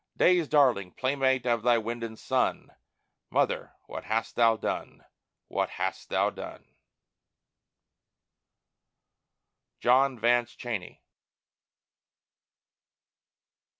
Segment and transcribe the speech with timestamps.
[0.17, 2.71] Day's darling, playmate of thy wind and sun
[3.29, 5.05] Mother, what hast thou done,
[5.47, 6.73] what hast thou done!
[9.79, 11.03] JOHN VANCE CHENEY.